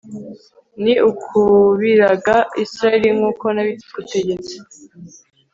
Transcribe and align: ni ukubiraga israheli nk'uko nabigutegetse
ni 0.83 0.93
ukubiraga 1.09 2.35
israheli 2.63 3.09
nk'uko 3.17 3.45
nabigutegetse 3.55 4.53